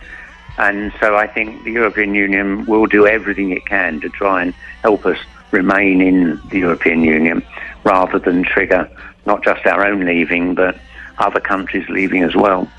and 0.57 0.93
so 0.99 1.15
I 1.15 1.27
think 1.27 1.63
the 1.63 1.71
European 1.71 2.15
Union 2.15 2.65
will 2.65 2.85
do 2.85 3.05
everything 3.05 3.51
it 3.51 3.65
can 3.65 3.99
to 4.01 4.09
try 4.09 4.41
and 4.41 4.53
help 4.81 5.05
us 5.05 5.17
remain 5.51 6.01
in 6.01 6.41
the 6.49 6.59
European 6.59 7.03
Union 7.03 7.43
rather 7.83 8.19
than 8.19 8.43
trigger 8.43 8.89
not 9.25 9.43
just 9.43 9.65
our 9.65 9.85
own 9.85 10.05
leaving, 10.05 10.55
but 10.55 10.77
other 11.17 11.39
countries 11.39 11.87
leaving 11.89 12.23
as 12.23 12.35
well. 12.35 12.69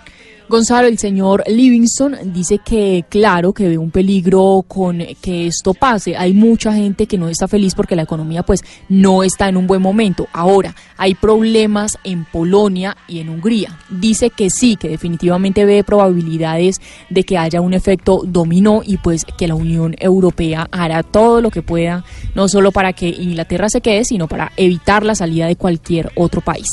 Gonzalo, 0.49 0.87
el 0.87 0.97
señor 0.97 1.43
Livingston 1.49 2.33
dice 2.33 2.61
que 2.65 3.05
claro 3.09 3.53
que 3.53 3.67
ve 3.67 3.79
un 3.79 3.91
peligro 3.91 4.65
con 4.69 5.03
que 5.21 5.49
esto 5.49 5.75
pase. 5.75 6.17
Hay 6.17 6.35
mucha 6.35 6.73
gente 6.73 7.09
que 7.09 7.19
no 7.19 7.29
está 7.29 7.49
feliz 7.49 7.75
porque 7.75 7.97
la 7.97 8.03
economía 8.03 8.45
pues 8.45 8.63
no 8.89 9.25
está 9.25 9.49
en 9.49 9.57
un 9.57 9.67
buen 9.67 9.83
momento. 9.83 10.29
Ahora, 10.33 10.77
hay 10.97 11.17
problemas 11.17 11.99
en 12.05 12.25
Polonia 12.27 12.97
y 13.09 13.19
en 13.19 13.29
Hungría. 13.29 13.77
Dice 13.91 14.31
que 14.31 14.49
sí, 14.49 14.77
que 14.77 14.89
definitivamente 14.89 15.65
ve 15.65 15.83
probabilidades 15.83 16.81
de 17.11 17.25
que 17.25 17.39
haya 17.39 17.61
un 17.61 17.75
efecto 17.75 18.23
dominó 18.25 18.83
y 18.85 18.99
pues 18.99 19.25
que 19.25 19.49
la 19.49 19.57
Unión 19.57 19.97
Europea 19.99 20.69
hará 20.71 21.03
todo 21.03 21.41
lo 21.41 21.51
que 21.51 21.63
pueda, 21.63 22.05
no 22.37 22.47
solo 22.47 22.71
para 22.71 22.93
que 22.93 23.09
Inglaterra 23.09 23.69
se 23.69 23.81
quede, 23.81 24.05
sino 24.05 24.29
para 24.29 24.53
evitar 24.57 25.05
la 25.05 25.17
salida 25.17 25.49
de 25.49 25.57
cualquier 25.57 26.13
otro 26.15 26.41
país. 26.41 26.69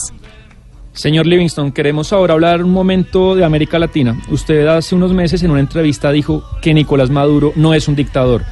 Señor 0.94 1.26
Livingston, 1.26 1.72
queremos 1.72 2.14
ahora 2.14 2.36
hablar 2.36 2.64
un 2.64 2.72
momento 2.72 3.36
de 3.36 3.44
América 3.44 3.80
Latina. 3.80 4.16
Usted 4.30 4.68
hace 4.68 4.94
unos 4.94 5.12
meses 5.12 5.42
en 5.42 5.50
una 5.50 5.60
entrevista 5.60 6.12
dijo 6.12 6.44
que 6.62 6.72
Nicolás 6.72 7.10
Maduro 7.10 7.52
no 7.56 7.74
es 7.74 7.88
un 7.88 7.96
dictador. 7.96 8.44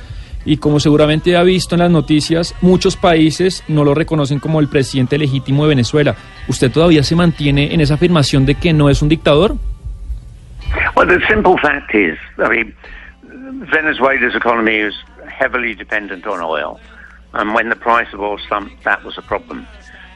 Y 0.43 0.57
como 0.57 0.79
seguramente 0.79 1.37
ha 1.37 1.43
visto 1.43 1.75
en 1.75 1.81
las 1.81 1.91
noticias, 1.91 2.55
muchos 2.61 2.97
países 2.97 3.63
no 3.67 3.83
lo 3.83 3.93
reconocen 3.93 4.39
como 4.39 4.59
el 4.59 4.69
presidente 4.69 5.19
legítimo 5.19 5.63
de 5.63 5.69
Venezuela. 5.69 6.15
¿Usted 6.47 6.71
todavía 6.71 7.03
se 7.03 7.15
mantiene 7.15 7.75
en 7.75 7.79
esa 7.79 7.93
afirmación 7.93 8.47
de 8.47 8.55
que 8.55 8.73
no 8.73 8.89
es 8.89 9.03
un 9.03 9.09
dictador? 9.09 9.55
Well, 10.95 11.07
the 11.07 11.23
simple 11.27 11.57
fact 11.61 11.93
is, 11.93 12.17
I 12.39 12.49
mean, 12.49 12.73
Venezuela's 13.71 14.35
economy 14.35 14.77
is 14.77 14.95
heavily 15.27 15.75
dependent 15.75 16.25
on 16.25 16.41
oil. 16.41 16.79
And 17.33 17.53
when 17.53 17.69
the 17.69 17.75
price 17.75 18.11
of 18.15 18.19
oil 18.19 18.39
slumped, 18.47 18.83
that 18.83 19.05
was 19.05 19.15
a 19.19 19.21
problem. 19.21 19.67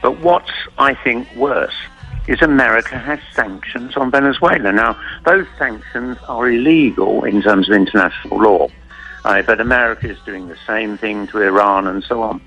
But 0.02 0.20
what's, 0.20 0.50
I 0.76 0.96
think, 1.04 1.28
worse 1.36 1.76
is 2.26 2.42
America 2.42 2.98
has 2.98 3.20
sanctions 3.32 3.96
on 3.96 4.10
Venezuela. 4.10 4.72
Now, 4.72 4.98
those 5.24 5.46
sanctions 5.58 6.18
are 6.28 6.48
illegal 6.48 7.24
in 7.24 7.42
terms 7.42 7.68
of 7.68 7.74
international 7.74 8.38
law, 8.38 8.68
uh, 9.24 9.42
but 9.42 9.60
America 9.60 10.10
is 10.10 10.18
doing 10.24 10.48
the 10.48 10.58
same 10.66 10.98
thing 10.98 11.26
to 11.28 11.42
Iran 11.42 11.86
and 11.86 12.02
so 12.02 12.22
on. 12.22 12.40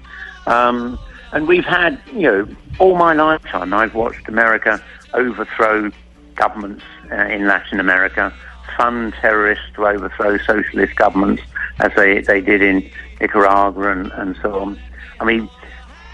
Um, 0.48 1.00
and 1.32 1.48
we've 1.48 1.66
had, 1.66 2.02
you 2.14 2.22
know, 2.22 2.48
all 2.80 2.96
my 2.96 3.14
lifetime, 3.14 3.74
I've 3.74 3.96
watched 3.96 4.28
America 4.28 4.84
overthrow 5.14 5.92
governments 6.36 6.84
uh, 7.12 7.26
in 7.26 7.48
Latin 7.48 7.80
America, 7.80 8.34
fund 8.78 9.14
terrorists 9.22 9.66
to 9.76 9.86
overthrow 9.86 10.38
socialist 10.40 10.96
governments, 10.96 11.44
as 11.80 11.92
they, 11.96 12.22
they 12.22 12.42
did 12.42 12.62
in 12.62 12.90
Nicaragua 13.22 13.92
and, 13.92 14.12
and 14.14 14.38
so 14.42 14.60
on. 14.60 14.80
I 15.20 15.26
mean, 15.26 15.50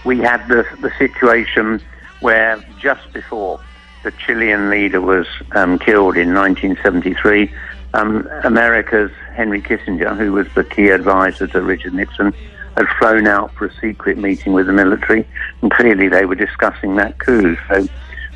we 0.04 0.18
had 0.18 0.46
the, 0.48 0.64
the 0.80 0.92
situation 0.98 1.82
where 2.20 2.64
just 2.80 3.12
before 3.12 3.60
the 4.02 4.10
Chilean 4.12 4.70
leader 4.70 5.00
was 5.00 5.26
um, 5.52 5.78
killed 5.78 6.16
in 6.16 6.34
1973, 6.34 7.52
um, 7.94 8.28
America's 8.44 9.10
Henry 9.34 9.60
Kissinger, 9.60 10.16
who 10.16 10.32
was 10.32 10.46
the 10.54 10.64
key 10.64 10.88
advisor 10.88 11.46
to 11.48 11.62
Richard 11.62 11.94
Nixon, 11.94 12.32
had 12.76 12.86
flown 12.98 13.26
out 13.26 13.52
for 13.54 13.66
a 13.66 13.74
secret 13.80 14.18
meeting 14.18 14.52
with 14.52 14.66
the 14.66 14.72
military, 14.72 15.26
and 15.62 15.70
clearly 15.70 16.08
they 16.08 16.26
were 16.26 16.34
discussing 16.34 16.96
that 16.96 17.18
coup. 17.18 17.56
So 17.68 17.86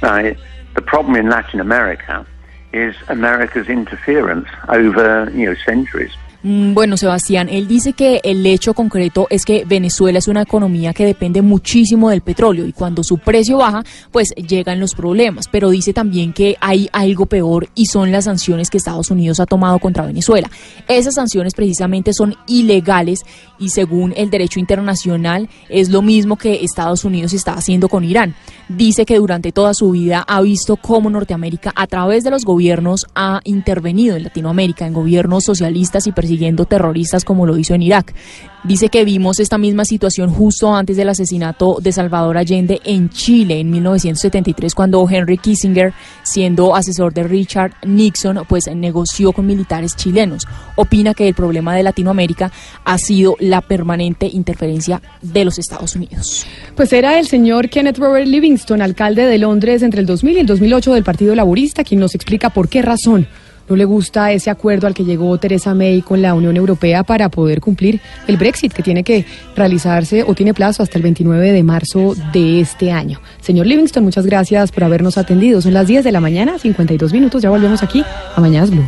uh, 0.02 0.34
the 0.74 0.82
problem 0.82 1.16
in 1.16 1.28
Latin 1.28 1.60
America 1.60 2.26
is 2.72 2.94
America's 3.08 3.68
interference 3.68 4.48
over 4.68 5.30
you 5.34 5.46
know 5.46 5.54
centuries. 5.66 6.12
Mm, 6.42 6.72
Bueno, 6.72 6.96
Sebastián, 6.96 7.48
él 7.50 7.68
dice 7.68 7.92
que 7.92 8.20
el 8.24 8.46
hecho 8.46 8.72
concreto 8.72 9.26
es 9.28 9.44
que 9.44 9.64
Venezuela 9.66 10.18
es 10.18 10.28
una 10.28 10.42
economía 10.42 10.94
que 10.94 11.04
depende 11.04 11.42
muchísimo 11.42 12.08
del 12.08 12.22
petróleo 12.22 12.66
y 12.66 12.72
cuando 12.72 13.04
su 13.04 13.18
precio 13.18 13.58
baja, 13.58 13.84
pues 14.10 14.30
llegan 14.36 14.80
los 14.80 14.94
problemas. 14.94 15.48
Pero 15.48 15.68
dice 15.68 15.92
también 15.92 16.32
que 16.32 16.56
hay 16.60 16.88
algo 16.92 17.26
peor 17.26 17.68
y 17.74 17.86
son 17.86 18.10
las 18.10 18.24
sanciones 18.24 18.70
que 18.70 18.78
Estados 18.78 19.10
Unidos 19.10 19.38
ha 19.40 19.46
tomado 19.46 19.78
contra 19.78 20.06
Venezuela. 20.06 20.50
Esas 20.88 21.14
sanciones 21.14 21.52
precisamente 21.54 22.14
son 22.14 22.34
ilegales 22.46 23.24
y 23.58 23.68
según 23.68 24.14
el 24.16 24.30
derecho 24.30 24.60
internacional 24.60 25.48
es 25.68 25.90
lo 25.90 26.00
mismo 26.00 26.36
que 26.36 26.64
Estados 26.64 27.04
Unidos 27.04 27.34
está 27.34 27.52
haciendo 27.52 27.88
con 27.90 28.04
Irán. 28.04 28.34
Dice 28.68 29.04
que 29.04 29.18
durante 29.18 29.52
toda 29.52 29.74
su 29.74 29.90
vida 29.90 30.24
ha 30.26 30.40
visto 30.40 30.76
cómo 30.76 31.10
Norteamérica 31.10 31.72
a 31.74 31.86
través 31.86 32.24
de 32.24 32.30
los 32.30 32.44
gobiernos 32.44 33.06
ha 33.14 33.40
intervenido 33.44 34.16
en 34.16 34.22
Latinoamérica, 34.22 34.86
en 34.86 34.94
gobiernos 34.94 35.44
socialistas 35.44 36.06
y 36.06 36.12
persiguiendo 36.30 36.64
terroristas 36.64 37.24
como 37.24 37.44
lo 37.44 37.58
hizo 37.58 37.74
en 37.74 37.82
Irak. 37.82 38.14
Dice 38.62 38.88
que 38.88 39.04
vimos 39.04 39.40
esta 39.40 39.58
misma 39.58 39.84
situación 39.84 40.30
justo 40.30 40.72
antes 40.72 40.96
del 40.96 41.08
asesinato 41.08 41.78
de 41.82 41.90
Salvador 41.90 42.36
Allende 42.38 42.80
en 42.84 43.08
Chile 43.08 43.58
en 43.58 43.70
1973 43.70 44.74
cuando 44.74 45.08
Henry 45.08 45.38
Kissinger, 45.38 45.92
siendo 46.22 46.76
asesor 46.76 47.12
de 47.12 47.24
Richard 47.24 47.72
Nixon, 47.84 48.44
pues 48.48 48.68
negoció 48.72 49.32
con 49.32 49.46
militares 49.46 49.96
chilenos. 49.96 50.46
Opina 50.76 51.14
que 51.14 51.26
el 51.26 51.34
problema 51.34 51.74
de 51.74 51.82
Latinoamérica 51.82 52.52
ha 52.84 52.98
sido 52.98 53.34
la 53.40 53.60
permanente 53.60 54.28
interferencia 54.32 55.02
de 55.22 55.44
los 55.44 55.58
Estados 55.58 55.96
Unidos. 55.96 56.46
Pues 56.76 56.92
era 56.92 57.18
el 57.18 57.26
señor 57.26 57.70
Kenneth 57.70 57.98
Robert 57.98 58.28
Livingston, 58.28 58.82
alcalde 58.82 59.24
de 59.24 59.38
Londres 59.38 59.82
entre 59.82 60.00
el 60.00 60.06
2000 60.06 60.36
y 60.36 60.40
el 60.40 60.46
2008 60.46 60.94
del 60.94 61.02
Partido 61.02 61.34
Laborista, 61.34 61.82
quien 61.82 61.98
nos 61.98 62.14
explica 62.14 62.50
por 62.50 62.68
qué 62.68 62.82
razón 62.82 63.26
no 63.70 63.76
le 63.76 63.84
gusta 63.84 64.32
ese 64.32 64.50
acuerdo 64.50 64.88
al 64.88 64.94
que 64.94 65.04
llegó 65.04 65.38
Theresa 65.38 65.74
May 65.74 66.02
con 66.02 66.20
la 66.20 66.34
Unión 66.34 66.56
Europea 66.56 67.04
para 67.04 67.28
poder 67.28 67.60
cumplir 67.60 68.00
el 68.26 68.36
Brexit, 68.36 68.72
que 68.72 68.82
tiene 68.82 69.04
que 69.04 69.24
realizarse 69.54 70.24
o 70.24 70.34
tiene 70.34 70.52
plazo 70.52 70.82
hasta 70.82 70.98
el 70.98 71.04
29 71.04 71.52
de 71.52 71.62
marzo 71.62 72.14
de 72.32 72.60
este 72.60 72.90
año. 72.90 73.20
Señor 73.40 73.66
Livingston, 73.66 74.02
muchas 74.02 74.26
gracias 74.26 74.72
por 74.72 74.82
habernos 74.82 75.16
atendido. 75.18 75.62
Son 75.62 75.72
las 75.72 75.86
10 75.86 76.02
de 76.02 76.10
la 76.10 76.20
mañana, 76.20 76.58
52 76.58 77.12
minutos. 77.12 77.42
Ya 77.42 77.50
volvemos 77.50 77.82
aquí 77.84 78.04
a 78.34 78.40
Mañanas 78.40 78.70
Blue. 78.70 78.84